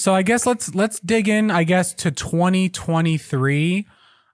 So 0.00 0.14
I 0.14 0.22
guess 0.22 0.46
let's 0.46 0.74
let's 0.74 0.98
dig 1.00 1.28
in. 1.28 1.50
I 1.50 1.64
guess 1.64 1.92
to 1.94 2.10
2023. 2.10 3.86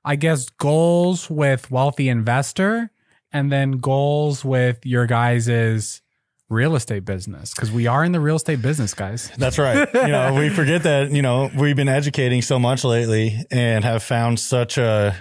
I 0.05 0.15
guess 0.15 0.49
goals 0.51 1.29
with 1.29 1.69
wealthy 1.73 2.09
investor, 2.09 2.93
and 3.33 3.51
then 3.51 3.73
goals 3.73 4.45
with 4.45 4.87
your 4.87 5.07
guys's 5.07 6.03
real 6.49 6.77
estate 6.77 7.05
business 7.05 7.53
because 7.53 7.73
we 7.73 7.89
are 7.89 8.05
in 8.05 8.13
the 8.13 8.21
real 8.21 8.37
estate 8.37 8.63
business, 8.63 8.95
guys. 8.95 9.33
That's 9.39 9.59
right. 9.59 9.89
You 9.93 10.07
know, 10.07 10.35
we 10.35 10.49
forget 10.51 10.85
that, 10.85 11.11
you 11.11 11.23
know, 11.23 11.51
we've 11.59 11.75
been 11.75 11.89
educating 11.89 12.41
so 12.43 12.61
much 12.61 12.85
lately 12.85 13.37
and 13.51 13.83
have 13.85 14.05
found 14.05 14.39
such 14.39 14.79
a 14.79 15.17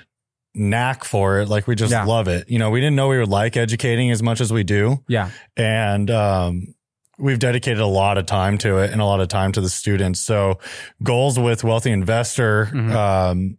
knack 0.53 1.03
for 1.03 1.39
it. 1.39 1.49
Like 1.49 1.65
we 1.65 1.73
just 1.73 1.91
Yeah. 1.91 2.05
love 2.05 2.27
it. 2.27 2.47
You 2.47 2.59
know, 2.59 2.69
we 2.69 2.79
didn't 2.79 2.95
know 2.95 3.07
we 3.07 3.17
would 3.17 3.27
like 3.27 3.57
educating 3.57 4.11
as 4.11 4.21
much 4.21 4.39
as 4.39 4.53
we 4.53 4.63
do. 4.63 5.03
Yeah, 5.07 5.31
And, 5.57 6.11
um, 6.11 6.75
we've 7.17 7.39
dedicated 7.39 7.79
a 7.79 7.87
lot 7.87 8.17
of 8.17 8.25
time 8.25 8.57
to 8.59 8.77
it 8.77 8.91
and 8.91 9.01
a 9.01 9.05
lot 9.05 9.19
of 9.21 9.27
time 9.27 9.51
to 9.53 9.61
the 9.61 9.69
students. 9.69 10.19
So 10.19 10.59
goals 11.03 11.39
with 11.39 11.63
wealthy 11.63 11.91
investor, 11.91 12.69
Mhm. 12.73 12.91
um, 12.93 13.57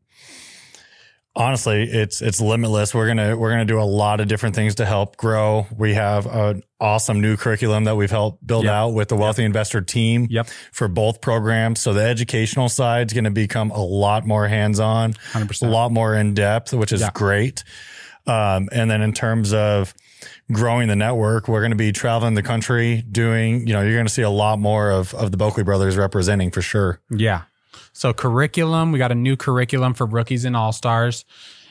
honestly, 1.34 1.82
it's, 1.84 2.22
it's 2.22 2.40
limitless. 2.40 2.94
We're 2.94 3.06
going 3.06 3.18
to, 3.18 3.34
we're 3.34 3.50
going 3.50 3.66
to 3.66 3.70
do 3.72 3.80
a 3.80 3.84
lot 3.84 4.20
of 4.20 4.28
different 4.28 4.54
things 4.54 4.76
to 4.76 4.86
help 4.86 5.16
grow. 5.16 5.66
We 5.76 5.92
have 5.94 6.26
an 6.26 6.62
awesome 6.80 7.20
new 7.20 7.36
curriculum 7.36 7.84
that 7.84 7.94
we've 7.96 8.10
helped 8.10 8.46
build 8.46 8.64
Yep. 8.64 8.72
out 8.72 8.88
with 8.94 9.08
the 9.08 9.16
wealthy 9.16 9.44
investor 9.44 9.80
team 9.82 10.26
Yep. 10.30 10.48
for 10.72 10.88
both 10.88 11.20
programs. 11.20 11.80
So 11.80 11.92
the 11.92 12.02
educational 12.02 12.68
side 12.70 13.08
is 13.08 13.12
going 13.12 13.24
to 13.24 13.30
become 13.30 13.70
a 13.70 13.82
lot 13.82 14.26
more 14.26 14.48
hands 14.48 14.80
on, 14.80 15.14
a 15.34 15.66
lot 15.66 15.92
more 15.92 16.14
in 16.14 16.32
depth, 16.34 16.72
which 16.72 16.92
is 16.92 17.02
Yeah. 17.02 17.10
great. 17.12 17.64
Um, 18.26 18.68
and 18.72 18.90
then 18.90 19.02
in 19.02 19.12
terms 19.12 19.52
of 19.52 19.94
growing 20.52 20.88
the 20.88 20.96
network, 20.96 21.48
we're 21.48 21.60
going 21.60 21.70
to 21.70 21.76
be 21.76 21.92
traveling 21.92 22.34
the 22.34 22.42
country 22.42 23.02
doing, 23.10 23.66
you 23.66 23.72
know, 23.72 23.82
you're 23.82 23.94
going 23.94 24.06
to 24.06 24.12
see 24.12 24.22
a 24.22 24.30
lot 24.30 24.58
more 24.58 24.90
of, 24.90 25.14
of 25.14 25.30
the 25.30 25.36
Boeckle 25.38 25.64
brothers 25.64 25.96
representing 25.96 26.50
for 26.50 26.62
sure. 26.62 27.00
Yeah. 27.10 27.42
So 27.92 28.12
curriculum, 28.12 28.92
we 28.92 28.98
got 28.98 29.12
a 29.12 29.16
new 29.16 29.36
curriculum 29.36 29.94
for 29.94 30.06
rookies 30.06 30.44
and 30.44 30.56
all 30.56 30.72
stars. 30.72 31.24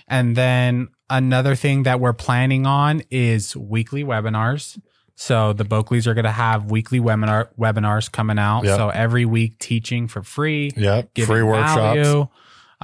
And 0.08 0.36
then 0.36 0.90
another 1.10 1.56
thing 1.56 1.84
that 1.84 2.00
we're 2.00 2.14
planning 2.14 2.66
on 2.66 3.02
is 3.10 3.56
weekly 3.56 4.04
webinars. 4.04 4.80
So 5.16 5.54
the 5.54 5.64
Boeckles 5.64 6.08
are 6.08 6.14
going 6.14 6.26
to 6.26 6.32
have 6.32 6.70
weekly 6.70 7.00
webinar 7.00 7.48
webinars 7.58 8.12
coming 8.12 8.38
out. 8.38 8.66
Yep. 8.66 8.78
So 8.78 8.90
every 8.90 9.26
week 9.26 9.60
teaching 9.60 10.08
for 10.08 10.22
free, 10.24 10.72
Yep. 10.76 11.18
Free 11.26 11.42
workshops. 11.42 11.76
value, 11.76 12.28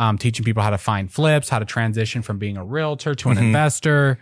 um, 0.01 0.17
teaching 0.17 0.43
people 0.43 0.63
how 0.63 0.71
to 0.71 0.77
find 0.79 1.11
flips, 1.13 1.47
how 1.47 1.59
to 1.59 1.65
transition 1.65 2.21
from 2.23 2.39
being 2.39 2.57
a 2.57 2.65
realtor 2.65 3.13
to 3.13 3.29
an 3.29 3.37
Mhm. 3.37 3.41
investor. 3.43 4.17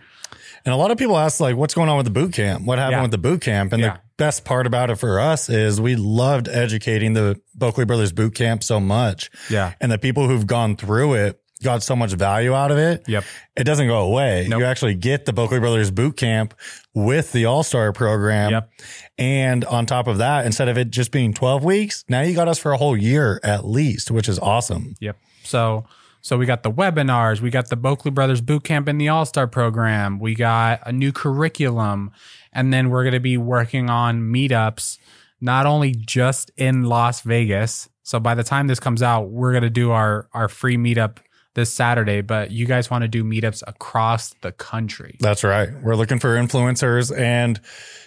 And 0.66 0.74
a 0.74 0.76
lot 0.76 0.90
of 0.90 0.98
people 0.98 1.16
ask, 1.18 1.40
like, 1.40 1.56
what's 1.56 1.72
going 1.72 1.88
on 1.88 1.96
with 1.96 2.04
the 2.04 2.12
boot 2.12 2.34
camp? 2.34 2.66
What 2.66 2.78
happened 2.78 2.96
Yeah. 2.96 3.02
with 3.02 3.10
the 3.12 3.18
boot 3.18 3.40
camp? 3.40 3.72
And 3.72 3.82
Yeah. 3.82 3.94
the 3.94 4.00
best 4.18 4.44
part 4.44 4.66
about 4.66 4.90
it 4.90 4.96
for 4.96 5.18
us 5.18 5.48
is 5.48 5.80
we 5.80 5.96
loved 5.96 6.48
educating 6.48 7.14
the 7.14 7.40
Boeckle 7.58 7.86
Brothers 7.86 8.12
boot 8.12 8.34
camp 8.34 8.62
so 8.62 8.78
much. 8.78 9.30
Yeah. 9.48 9.72
And 9.80 9.90
the 9.90 9.96
people 9.98 10.28
who've 10.28 10.46
gone 10.46 10.76
through 10.76 11.14
it 11.14 11.40
got 11.62 11.82
so 11.82 11.94
much 11.94 12.12
value 12.12 12.54
out 12.54 12.70
of 12.70 12.78
it. 12.78 13.08
Yep. 13.08 13.24
It 13.56 13.64
doesn't 13.64 13.86
go 13.86 14.00
away. 14.00 14.46
Nope. 14.48 14.60
You 14.60 14.66
actually 14.66 14.94
get 14.94 15.26
the 15.26 15.32
Boeckle 15.32 15.60
Brothers 15.60 15.90
boot 15.90 16.16
camp 16.16 16.54
with 16.94 17.32
the 17.32 17.44
All 17.46 17.62
Star 17.62 17.92
program. 17.92 18.52
Yep. 18.52 18.70
And 19.18 19.64
on 19.66 19.86
top 19.86 20.06
of 20.06 20.18
that, 20.18 20.46
instead 20.46 20.68
of 20.68 20.78
it 20.78 20.90
just 20.90 21.12
being 21.12 21.34
12 21.34 21.64
weeks, 21.64 22.04
now 22.08 22.22
you 22.22 22.34
got 22.34 22.48
us 22.48 22.58
for 22.58 22.72
a 22.72 22.76
whole 22.76 22.96
year 22.96 23.40
at 23.42 23.66
least, 23.66 24.10
which 24.10 24.28
is 24.28 24.38
awesome. 24.38 24.94
Yep. 25.00 25.16
So 25.44 25.84
so 26.22 26.36
we 26.36 26.44
got 26.44 26.62
the 26.62 26.70
webinars, 26.70 27.40
we 27.40 27.50
got 27.50 27.70
the 27.70 27.76
Boeckle 27.76 28.12
Brothers 28.12 28.42
Boot 28.42 28.64
Camp 28.64 28.88
and 28.88 29.00
the 29.00 29.08
All 29.08 29.24
Star 29.24 29.46
Program, 29.46 30.18
we 30.18 30.34
got 30.34 30.80
a 30.84 30.92
new 30.92 31.12
curriculum, 31.12 32.10
and 32.52 32.72
then 32.72 32.90
we're 32.90 33.04
going 33.04 33.14
to 33.14 33.20
be 33.20 33.38
working 33.38 33.88
on 33.88 34.20
meetups, 34.20 34.98
not 35.40 35.64
only 35.64 35.92
just 35.94 36.50
in 36.58 36.84
Las 36.84 37.22
Vegas. 37.22 37.88
So 38.02 38.20
by 38.20 38.34
the 38.34 38.44
time 38.44 38.66
this 38.66 38.80
comes 38.80 39.02
out, 39.02 39.30
we're 39.30 39.52
going 39.52 39.62
to 39.62 39.70
do 39.70 39.92
our 39.92 40.28
our 40.34 40.48
free 40.48 40.76
meetup 40.76 41.18
this 41.54 41.72
Saturday, 41.72 42.20
but 42.20 42.50
you 42.50 42.66
guys 42.66 42.90
want 42.90 43.02
to 43.02 43.08
do 43.08 43.24
meetups 43.24 43.62
across 43.66 44.34
the 44.42 44.52
country. 44.52 45.16
That's 45.20 45.42
right. 45.42 45.70
We're 45.82 45.96
looking 45.96 46.18
for 46.18 46.36
influencers 46.36 47.16
and, 47.16 47.60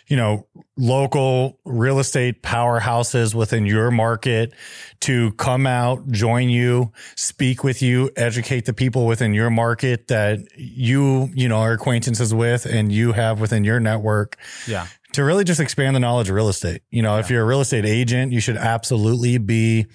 you 0.08 0.16
know, 0.16 0.48
local 0.78 1.60
real 1.66 2.00
estate 2.00 2.42
powerhouses 2.42 3.36
within 3.36 3.66
your 3.66 3.92
market 3.92 4.54
to 5.02 5.34
come 5.34 5.68
out, 5.68 6.10
join 6.10 6.50
you, 6.50 6.92
speak 7.16 7.64
with 7.64 7.82
you, 7.82 8.10
educate 8.16 8.66
the 8.66 8.74
people 8.74 9.06
within 9.06 9.34
your 9.34 9.50
market 9.50 10.08
that 10.08 10.40
you, 10.58 11.30
you 11.36 11.50
know, 11.50 11.58
are 11.58 11.74
acquaintances 11.74 12.34
with 12.34 12.66
and 12.66 12.92
you 12.92 13.12
have 13.12 13.40
within 13.40 13.64
your 13.64 13.80
network 13.80 14.38
Yeah. 14.68 14.88
To 15.14 15.24
really 15.24 15.44
just 15.44 15.60
expand 15.60 15.96
the 15.96 16.00
knowledge 16.00 16.30
of 16.30 16.36
real 16.36 16.50
estate. 16.50 16.82
You 16.90 17.02
know, 17.02 17.18
if 17.18 17.30
you're 17.30 17.44
a 17.44 17.46
real 17.46 17.62
estate 17.62 17.86
agent, 17.86 18.32
you 18.32 18.40
should 18.40 18.58
absolutely 18.58 19.38
be 19.38 19.86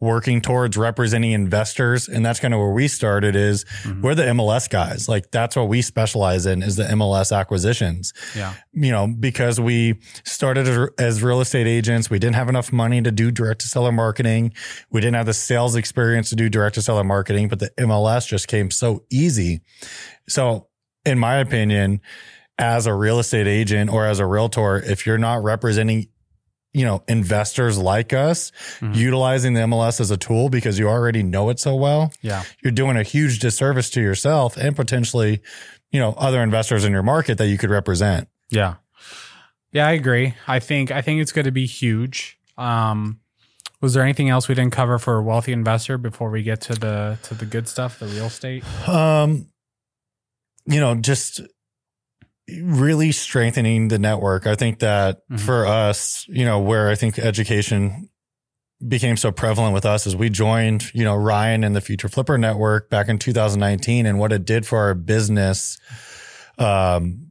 working 0.00 0.40
towards 0.40 0.76
representing 0.76 1.32
investors. 1.32 2.08
And 2.08 2.26
that's 2.26 2.40
kind 2.40 2.52
of 2.52 2.60
where 2.60 2.72
we 2.72 2.88
started 2.88 3.36
is 3.36 3.64
mm-hmm. 3.82 4.02
we're 4.02 4.14
the 4.14 4.24
MLS 4.24 4.68
guys. 4.68 5.08
Like 5.08 5.30
that's 5.30 5.56
what 5.56 5.68
we 5.68 5.82
specialize 5.82 6.46
in 6.46 6.62
is 6.62 6.76
the 6.76 6.84
MLS 6.84 7.36
acquisitions, 7.36 8.12
Yeah. 8.34 8.54
you 8.72 8.90
know, 8.90 9.06
because 9.06 9.60
we 9.60 10.00
started 10.24 10.66
as- 10.66 10.90
as 10.98 11.22
real 11.22 11.40
estate 11.40 11.66
agents. 11.68 12.10
We 12.10 12.18
didn't 12.18 12.36
have 12.36 12.48
enough 12.48 12.72
money 12.72 13.00
to 13.02 13.12
do 13.12 13.30
direct 13.30 13.60
to 13.62 13.68
seller 13.68 13.92
marketing. 13.92 14.52
We 14.90 15.00
didn't 15.00 15.16
have 15.16 15.26
the 15.26 15.34
sales 15.34 15.76
experience 15.76 16.28
to 16.30 16.36
do 16.36 16.48
direct 16.48 16.74
to 16.74 16.82
seller 16.82 17.04
marketing, 17.04 17.48
but 17.48 17.60
the 17.60 17.70
MLS 17.78 18.26
just 18.26 18.48
came 18.48 18.70
so 18.70 19.04
easy. 19.10 19.60
So 20.28 20.66
in 21.04 21.18
my 21.20 21.36
opinion, 21.36 22.00
as 22.58 22.86
a 22.86 22.94
real 22.94 23.18
estate 23.18 23.46
agent 23.46 23.90
or 23.90 24.06
as 24.06 24.18
a 24.18 24.26
realtor, 24.26 24.76
if 24.78 25.04
you're 25.06 25.18
not 25.18 25.42
representing, 25.42 26.08
you 26.72 26.84
know, 26.84 27.02
investors 27.08 27.76
like 27.78 28.12
us, 28.12 28.50
Mhm. 28.80 28.94
utilizing 28.94 29.54
the 29.54 29.60
MLS 29.62 30.00
as 30.00 30.10
a 30.10 30.16
tool 30.16 30.48
because 30.48 30.78
you 30.78 30.88
already 30.88 31.22
know 31.22 31.50
it 31.50 31.58
so 31.60 31.74
well, 31.74 32.12
Yeah. 32.22 32.44
you're 32.62 32.72
doing 32.72 32.96
a 32.96 33.02
huge 33.02 33.38
disservice 33.40 33.90
to 33.90 34.00
yourself 34.00 34.56
and 34.56 34.74
potentially, 34.74 35.42
you 35.90 36.00
know, 36.00 36.12
other 36.18 36.42
investors 36.42 36.84
in 36.84 36.92
your 36.92 37.02
market 37.02 37.38
that 37.38 37.48
you 37.48 37.58
could 37.58 37.70
represent. 37.70 38.28
Yeah. 38.50 38.74
Yeah, 39.72 39.86
I 39.86 39.92
agree. 39.92 40.34
I 40.46 40.58
think 40.58 40.90
I 40.90 41.02
think 41.02 41.20
it's 41.20 41.32
going 41.32 41.44
to 41.44 41.50
be 41.52 41.66
huge. 41.66 42.38
Um 42.56 43.20
was 43.82 43.92
there 43.92 44.02
anything 44.02 44.30
else 44.30 44.48
we 44.48 44.54
didn't 44.54 44.72
cover 44.72 44.98
for 44.98 45.16
a 45.18 45.22
wealthy 45.22 45.52
investor 45.52 45.98
before 45.98 46.30
we 46.30 46.42
get 46.42 46.62
to 46.62 46.72
the 46.74 47.18
to 47.24 47.34
the 47.34 47.44
good 47.44 47.68
stuff, 47.68 47.98
the 47.98 48.06
real 48.06 48.26
estate? 48.26 48.64
Um, 48.88 49.48
you 50.66 50.80
know, 50.80 50.94
just 50.94 51.40
really 52.62 53.12
strengthening 53.12 53.88
the 53.88 53.98
network. 53.98 54.46
I 54.46 54.54
think 54.54 54.78
that 54.80 55.18
Mhm. 55.30 55.40
for 55.40 55.66
us, 55.66 56.24
you 56.28 56.44
know, 56.44 56.60
where 56.60 56.88
I 56.88 56.94
think 56.94 57.18
education 57.18 58.08
became 58.86 59.16
so 59.16 59.32
prevalent 59.32 59.72
with 59.74 59.86
us 59.86 60.06
is 60.06 60.14
we 60.14 60.28
joined, 60.28 60.92
you 60.94 61.02
know, 61.02 61.16
Ryan 61.16 61.64
and 61.64 61.74
the 61.74 61.80
Future 61.80 62.08
Flipper 62.08 62.36
Network 62.38 62.90
back 62.90 63.08
in 63.08 63.18
2019 63.18 64.06
and 64.06 64.18
what 64.18 64.32
it 64.32 64.44
did 64.44 64.66
for 64.66 64.78
our 64.78 64.94
business 64.94 65.78
um 66.58 67.22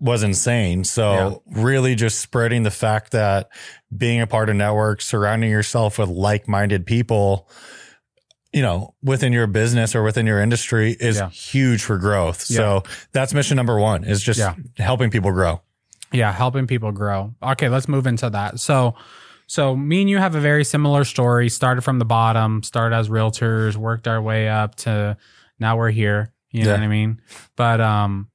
was 0.00 0.24
insane. 0.24 0.82
So 0.82 1.42
really 1.46 1.94
just 1.94 2.18
spreading 2.18 2.64
the 2.64 2.72
fact 2.72 3.12
that 3.12 3.48
being 3.96 4.20
a 4.20 4.26
part 4.26 4.48
of 4.48 4.56
networks, 4.56 5.04
surrounding 5.06 5.48
yourself 5.50 5.96
with 5.98 6.08
like-minded 6.08 6.86
people, 6.86 7.48
you 8.52 8.60
know, 8.62 8.94
within 9.02 9.32
your 9.32 9.46
business 9.46 9.94
or 9.94 10.02
within 10.02 10.26
your 10.26 10.40
industry 10.40 10.92
is 11.00 11.16
Yeah. 11.18 11.30
huge 11.30 11.82
for 11.82 11.96
growth. 11.98 12.40
So 12.42 12.82
that's 13.12 13.32
mission 13.32 13.56
number 13.56 13.78
one 13.78 14.04
is 14.04 14.22
just 14.22 14.38
Yeah. 14.38 14.54
helping 14.76 15.10
people 15.10 15.32
grow. 15.32 15.62
Yeah, 16.12 16.30
helping 16.32 16.66
people 16.66 16.92
grow. 16.92 17.34
Okay, 17.42 17.68
let's 17.70 17.88
move 17.88 18.06
into 18.06 18.28
that. 18.30 18.60
So 18.60 18.94
so 19.46 19.76
me 19.76 20.00
and 20.02 20.08
you 20.10 20.18
have 20.18 20.34
a 20.34 20.40
very 20.40 20.64
similar 20.64 21.04
story. 21.04 21.48
Started 21.50 21.82
from 21.82 21.98
the 21.98 22.04
bottom, 22.06 22.62
started 22.62 22.94
as 22.96 23.08
realtors, 23.08 23.76
worked 23.76 24.06
our 24.08 24.20
way 24.22 24.48
up 24.48 24.74
to 24.76 25.16
now 25.58 25.76
we're 25.76 25.90
here. 25.90 26.32
You 26.50 26.64
know 26.64 26.70
Yeah. 26.70 26.76
what 26.76 26.82
I 26.84 26.88
mean? 26.88 27.20
But 27.56 27.80
um 27.80 28.28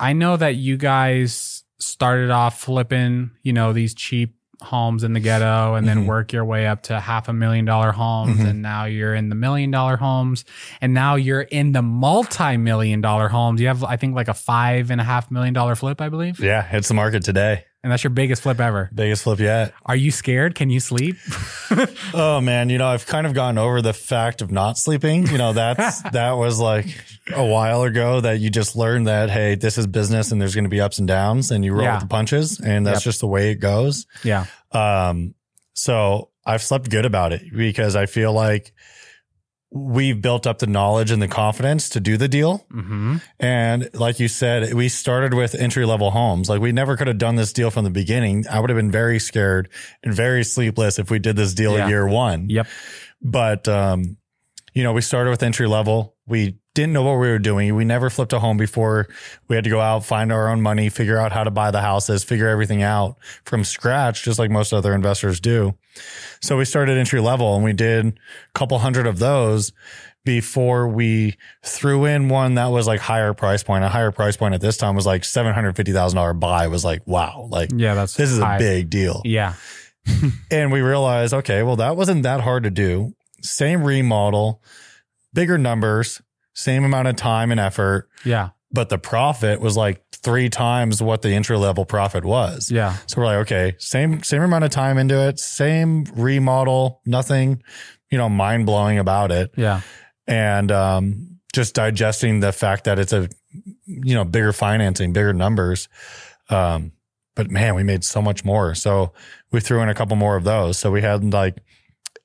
I 0.00 0.12
know 0.12 0.36
that 0.36 0.56
you 0.56 0.76
guys 0.76 1.64
started 1.78 2.30
off 2.30 2.60
flipping, 2.60 3.30
you 3.42 3.52
know, 3.52 3.72
these 3.72 3.94
cheap 3.94 4.34
homes 4.62 5.04
in 5.04 5.12
the 5.12 5.20
ghetto 5.20 5.74
and 5.74 5.86
then 5.86 6.04
Mhm. 6.04 6.06
work 6.06 6.32
your 6.32 6.44
way 6.44 6.66
up 6.66 6.82
to 6.84 6.98
half 7.00 7.28
a 7.28 7.32
million 7.32 7.64
dollar 7.64 7.92
homes 7.92 8.38
Mhm. 8.38 8.48
and 8.50 8.62
now 8.62 8.84
you're 8.84 9.14
in 9.14 9.28
the 9.28 9.34
million 9.34 9.70
dollar 9.70 9.96
homes 9.96 10.44
and 10.80 10.94
now 10.94 11.14
you're 11.16 11.42
in 11.42 11.72
the 11.72 11.82
multi-million 11.82 13.00
dollar 13.00 13.28
homes 13.28 13.60
you 13.60 13.66
have 13.68 13.84
i 13.84 13.96
think 13.96 14.14
like 14.14 14.28
a 14.28 14.34
five 14.34 14.90
and 14.90 15.00
a 15.00 15.04
half 15.04 15.30
million 15.30 15.52
dollar 15.54 15.74
flip 15.74 16.00
i 16.00 16.08
believe 16.08 16.40
Yeah, 16.40 16.66
it's 16.72 16.88
the 16.88 16.94
market 16.94 17.22
today. 17.24 17.64
And 17.84 17.92
that's 17.92 18.02
your 18.02 18.10
biggest 18.10 18.42
flip 18.42 18.58
ever. 18.58 18.90
Biggest 18.92 19.22
flip 19.22 19.38
yet. 19.38 19.72
Are 19.86 19.94
you 19.94 20.10
scared? 20.10 20.56
Can 20.56 20.70
you 20.70 20.80
sleep? 20.80 21.16
Oh 22.16 22.40
man, 22.40 22.68
you 22.70 22.78
know, 22.78 22.86
I've 22.86 23.06
kind 23.06 23.26
of 23.26 23.34
gotten 23.34 23.58
over 23.58 23.82
the 23.82 23.92
fact 23.92 24.40
of 24.42 24.50
not 24.52 24.78
sleeping. 24.78 25.26
You 25.26 25.38
know, 25.38 25.52
that's 25.52 26.00
that 26.12 26.32
was 26.32 26.60
like 26.60 26.86
a 27.34 27.44
while 27.44 27.82
ago 27.82 28.20
that 28.20 28.38
you 28.38 28.50
just 28.50 28.76
learned 28.76 29.06
that 29.08 29.30
hey, 29.30 29.54
this 29.56 29.76
is 29.78 29.86
business 29.88 30.30
and 30.30 30.40
there's 30.40 30.54
going 30.54 30.64
to 30.64 30.70
be 30.70 30.80
ups 30.80 30.98
and 30.98 31.08
downs 31.08 31.50
and 31.50 31.64
you 31.64 31.72
roll 31.72 31.82
Yeah. 31.82 31.94
with 31.94 32.02
the 32.02 32.08
punches 32.08 32.60
and 32.60 32.86
that's 32.86 32.98
Yep. 33.00 33.04
just 33.04 33.20
the 33.20 33.26
way 33.26 33.50
it 33.50 33.56
goes. 33.56 34.06
yeah. 34.22 34.46
Um 34.72 35.34
so 35.72 36.30
I've 36.46 36.62
slept 36.62 36.88
good 36.90 37.04
about 37.06 37.32
it 37.32 37.42
because 37.54 37.96
I 37.96 38.06
feel 38.06 38.32
like 38.32 38.72
we've 39.76 40.22
built 40.22 40.46
up 40.46 40.60
the 40.60 40.68
knowledge 40.68 41.10
and 41.10 41.20
the 41.20 41.26
confidence 41.26 41.88
to 41.88 41.98
do 42.00 42.16
the 42.16 42.28
deal. 42.28 42.64
Mm-hmm. 42.72 43.16
And 43.40 43.90
like 43.92 44.20
you 44.20 44.28
said, 44.28 44.72
we 44.72 44.88
started 44.88 45.34
with 45.34 45.56
entry 45.56 45.84
level 45.84 46.12
homes. 46.12 46.48
Like 46.48 46.60
we 46.60 46.70
never 46.70 46.96
could 46.96 47.08
have 47.08 47.18
done 47.18 47.34
this 47.34 47.52
deal 47.52 47.72
from 47.72 47.82
the 47.82 47.90
beginning. 47.90 48.44
I 48.48 48.60
would 48.60 48.70
have 48.70 48.76
been 48.76 48.92
very 48.92 49.18
scared 49.18 49.68
and 50.04 50.14
very 50.14 50.44
sleepless 50.44 51.00
if 51.00 51.10
we 51.10 51.18
did 51.18 51.34
this 51.34 51.54
deal 51.54 51.76
Yeah. 51.76 51.88
year 51.88 52.06
one. 52.06 52.48
Yep. 52.50 52.68
But, 53.20 53.66
um, 53.66 54.16
you 54.74 54.84
know, 54.84 54.92
we 54.92 55.00
started 55.00 55.30
with 55.30 55.42
entry 55.42 55.66
level. 55.66 56.14
We 56.24 56.58
didn't 56.74 56.92
know 56.92 57.02
what 57.02 57.12
we 57.20 57.28
were 57.28 57.38
doing. 57.38 57.74
We 57.74 57.84
never 57.84 58.10
flipped 58.10 58.32
a 58.32 58.40
home 58.40 58.56
before. 58.56 59.08
We 59.48 59.54
had 59.56 59.64
to 59.64 59.70
go 59.70 59.80
out, 59.80 60.04
find 60.04 60.32
our 60.32 60.48
own 60.48 60.60
money, 60.60 60.88
figure 60.88 61.18
out 61.18 61.32
how 61.32 61.44
to 61.44 61.50
buy 61.50 61.70
the 61.70 61.80
houses, 61.80 62.24
figure 62.24 62.48
everything 62.48 62.82
out 62.82 63.16
from 63.44 63.64
scratch, 63.64 64.24
just 64.24 64.38
like 64.38 64.50
most 64.50 64.72
other 64.72 64.92
investors 64.92 65.40
do. 65.40 65.74
So 66.40 66.56
we 66.56 66.64
started 66.64 66.98
entry 66.98 67.20
level 67.20 67.54
and 67.54 67.64
we 67.64 67.72
did 67.72 68.06
a 68.06 68.12
couple 68.58 68.78
hundred 68.80 69.06
of 69.06 69.18
those 69.18 69.72
before 70.24 70.88
we 70.88 71.36
threw 71.64 72.06
in 72.06 72.28
one 72.28 72.54
that 72.54 72.66
was 72.66 72.86
like 72.86 72.98
higher 72.98 73.34
price 73.34 73.62
point. 73.62 73.84
A 73.84 73.88
higher 73.88 74.10
price 74.10 74.36
point 74.36 74.54
at 74.54 74.60
this 74.60 74.76
time 74.76 74.96
was 74.96 75.06
like 75.06 75.22
$750,000 75.22 76.40
buy 76.40 76.66
was 76.66 76.84
like, 76.84 77.06
wow, 77.06 77.46
like 77.50 77.70
Yeah, 77.74 77.94
that's 77.94 78.14
this 78.14 78.30
is 78.30 78.38
a 78.38 78.56
big 78.58 78.90
deal. 78.90 79.22
Yeah. 79.24 79.54
And 80.50 80.70
we 80.70 80.80
realized, 80.80 81.32
okay, 81.32 81.62
well, 81.62 81.76
that 81.76 81.96
wasn't 81.96 82.24
that 82.24 82.40
hard 82.40 82.64
to 82.64 82.70
do. 82.70 83.14
Same 83.40 83.82
remodel, 83.82 84.62
bigger 85.32 85.56
numbers, 85.56 86.20
same 86.54 86.84
amount 86.84 87.08
of 87.08 87.16
time 87.16 87.50
and 87.50 87.60
effort, 87.60 88.08
Yeah. 88.24 88.50
but 88.72 88.88
the 88.88 88.98
profit 88.98 89.60
was 89.60 89.76
like 89.76 90.02
three 90.12 90.48
times 90.48 91.02
what 91.02 91.20
the 91.22 91.30
entry 91.34 91.56
level 91.58 91.84
profit 91.84 92.24
was. 92.24 92.70
Yeah. 92.70 92.96
So 93.06 93.20
we're 93.20 93.26
like, 93.26 93.38
okay, 93.50 93.74
same 93.78 94.22
same 94.22 94.42
amount 94.42 94.64
of 94.64 94.70
time 94.70 94.96
into 94.96 95.20
it, 95.28 95.38
same 95.38 96.04
remodel, 96.14 97.00
nothing, 97.04 97.62
you 98.10 98.16
know, 98.18 98.28
mind 98.30 98.64
blowing 98.66 98.98
about 98.98 99.30
it, 99.30 99.52
Yeah. 99.56 99.82
and 100.26 100.72
um, 100.72 101.40
just 101.52 101.74
digesting 101.74 102.40
the 102.40 102.52
fact 102.52 102.84
that 102.84 102.98
it's 102.98 103.12
a, 103.12 103.28
you 103.86 104.14
know, 104.14 104.24
bigger 104.24 104.52
financing, 104.52 105.12
bigger 105.12 105.32
numbers. 105.34 105.88
Um, 106.50 106.92
but 107.36 107.50
man, 107.50 107.74
we 107.74 107.82
made 107.82 108.04
so 108.04 108.22
much 108.22 108.44
more. 108.44 108.74
So 108.74 109.12
we 109.52 109.60
threw 109.60 109.82
in 109.82 109.88
a 109.88 109.94
couple 109.94 110.16
more 110.16 110.36
of 110.36 110.44
those. 110.44 110.78
So 110.78 110.90
we 110.90 111.02
had 111.02 111.32
like 111.32 111.58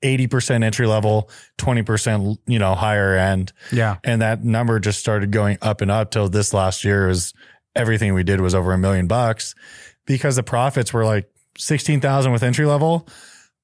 eighty 0.01 0.27
percent 0.27 0.63
entry 0.63 0.87
level, 0.87 1.29
twenty 1.57 1.83
percent, 1.83 2.39
you 2.47 2.59
know, 2.59 2.75
higher 2.75 3.15
end, 3.15 3.51
Yeah. 3.71 3.97
and 4.03 4.21
that 4.21 4.43
number 4.43 4.79
just 4.79 4.99
started 4.99 5.31
going 5.31 5.57
up 5.61 5.81
and 5.81 5.91
up 5.91 6.11
till 6.11 6.29
this 6.29 6.53
last 6.53 6.83
year 6.83 7.07
was 7.07 7.33
everything 7.75 8.13
we 8.13 8.23
did 8.23 8.41
was 8.41 8.55
over 8.55 8.73
a 8.73 8.77
million 8.77 9.07
bucks 9.07 9.55
because 10.05 10.35
the 10.35 10.43
profits 10.43 10.91
were 10.93 11.05
like 11.05 11.29
16,000 11.57 12.31
with 12.31 12.41
entry 12.43 12.65
level, 12.65 13.07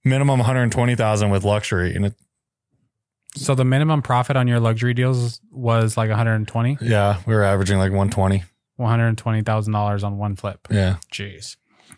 minimum 0.03 0.37
120,000 0.39 1.29
with 1.31 1.43
luxury. 1.43 1.95
And 1.95 2.05
it, 2.07 2.13
So 3.35 3.55
the 3.55 3.65
minimum 3.65 4.01
profit 4.01 4.35
on 4.35 4.47
your 4.47 4.59
luxury 4.59 4.93
deals 4.93 5.41
was 5.51 5.97
like 5.97 6.09
120, 6.09 6.77
yeah, 6.81 7.21
we 7.25 7.33
were 7.33 7.43
averaging 7.43 7.77
like 7.77 7.91
120. 7.91 8.43
$120,000 8.79 10.03
on 10.03 10.17
one 10.17 10.35
flip. 10.35 10.67
Yeah. 10.69 10.97
Jeez. 11.11 11.55